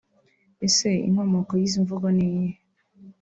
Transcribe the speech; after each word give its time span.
Ese 0.67 0.89
inkomoko 1.07 1.51
y’izi 1.59 1.77
mvugo 1.83 2.07
ni 2.15 2.23
iyihe 2.27 2.57